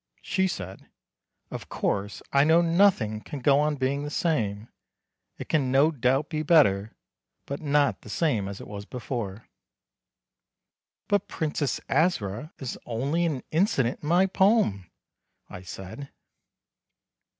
[0.23, 0.89] She said:
[1.51, 4.67] "Of course I know nothing can go on being the same.
[5.37, 6.95] It can no doubt be better,
[7.45, 9.47] but not the same as it was before."
[11.07, 14.89] "But Princess Asra is only an incident in my poem,"
[15.51, 16.09] I said.